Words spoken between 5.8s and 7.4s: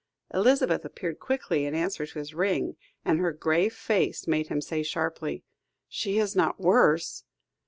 "She is not worse?"